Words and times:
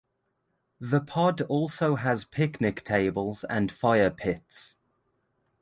The 0.79 0.99
pod 0.99 1.41
also 1.41 1.93
has 1.93 2.25
picnic 2.25 2.83
tables 2.83 3.43
and 3.43 3.71
fire 3.71 4.09
pits. 4.09 4.75